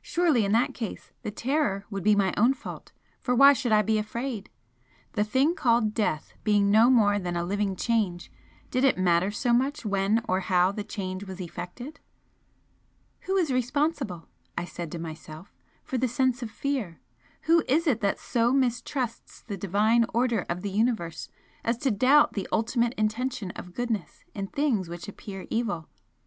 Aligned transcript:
Surely 0.00 0.46
in 0.46 0.52
that 0.52 0.72
case 0.72 1.12
the 1.20 1.30
terror 1.30 1.84
would 1.90 2.02
be 2.02 2.16
my 2.16 2.32
own 2.38 2.54
fault, 2.54 2.92
for 3.20 3.34
why 3.34 3.52
should 3.52 3.70
I 3.70 3.82
be 3.82 3.98
afraid? 3.98 4.48
The 5.12 5.24
thing 5.24 5.54
called 5.54 5.92
Death 5.92 6.32
being 6.42 6.70
no 6.70 6.88
more 6.88 7.18
than 7.18 7.36
a 7.36 7.44
Living 7.44 7.76
Change 7.76 8.32
did 8.70 8.82
it 8.82 8.96
matter 8.96 9.30
so 9.30 9.52
much 9.52 9.84
when 9.84 10.24
or 10.26 10.40
how 10.40 10.72
the 10.72 10.84
change 10.84 11.24
was 11.24 11.38
effected? 11.38 12.00
"Who 13.26 13.36
is 13.36 13.52
responsible," 13.52 14.30
I 14.56 14.64
said 14.64 14.90
to 14.92 14.98
myself 14.98 15.52
"for 15.84 15.98
the 15.98 16.08
sense 16.08 16.42
of 16.42 16.50
fear? 16.50 17.02
Who 17.42 17.62
is 17.68 17.86
it 17.86 18.00
that 18.00 18.18
so 18.18 18.54
mistrusts 18.54 19.42
the 19.42 19.58
Divine 19.58 20.06
order 20.14 20.46
of 20.48 20.62
the 20.62 20.70
Universe 20.70 21.28
as 21.62 21.76
to 21.84 21.90
doubt 21.90 22.32
the 22.32 22.48
ultimate 22.50 22.94
intention 22.94 23.50
of 23.50 23.74
goodness 23.74 24.24
in 24.34 24.46
things 24.46 24.88
which 24.88 25.08
appear 25.08 25.46
evil? 25.50 25.90